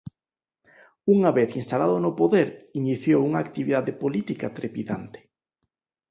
[1.13, 2.47] Unha vez instalado no poder
[2.81, 5.19] iniciou unha actividade política trepidante.